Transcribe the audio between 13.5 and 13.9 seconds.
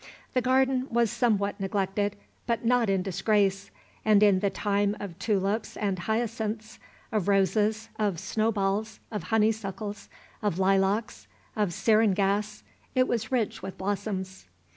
with